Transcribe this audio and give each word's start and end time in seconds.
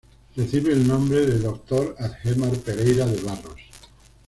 Recibe 0.35 0.73
el 0.73 0.87
nombre 0.87 1.27
de 1.27 1.37
Dr. 1.37 1.95
Adhemar 1.99 2.53
Pereira 2.65 3.05
de 3.05 3.21
Barros. 3.21 3.61